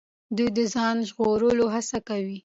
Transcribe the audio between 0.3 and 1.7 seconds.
دوی د ځان ژغورلو